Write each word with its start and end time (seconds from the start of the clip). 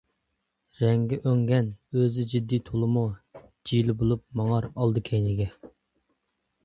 رەڭگى 0.83 1.19
ئۆڭگەن، 1.31 1.67
ئۆزى 1.99 2.25
جىددىي 2.33 2.63
تولىمۇ، 2.71 3.05
جىلە 3.73 3.97
بولۇپ 4.01 4.25
ماڭار 4.41 4.71
ئالدى-كەينىگە. 4.73 5.51